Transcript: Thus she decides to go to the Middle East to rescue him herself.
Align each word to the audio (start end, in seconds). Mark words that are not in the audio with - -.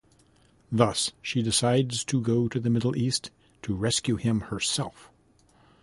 Thus 0.71 1.11
she 1.21 1.43
decides 1.43 2.03
to 2.05 2.19
go 2.19 2.47
to 2.47 2.59
the 2.59 2.71
Middle 2.71 2.95
East 2.97 3.29
to 3.61 3.75
rescue 3.75 4.15
him 4.15 4.41
herself. 4.49 5.11